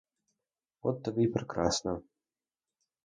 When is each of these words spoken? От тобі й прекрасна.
От 0.81 1.03
тобі 1.03 1.23
й 1.23 1.27
прекрасна. 1.27 2.01